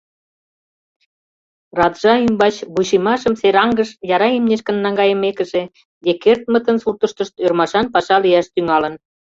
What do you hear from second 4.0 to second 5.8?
яра имнешкын наҥгайымекыже,